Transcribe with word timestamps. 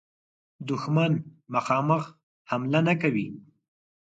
دښمن 0.67 1.13
مخامخ 1.53 2.03
حمله 2.49 2.79
نه 2.87 2.93
کوي. 3.01 3.27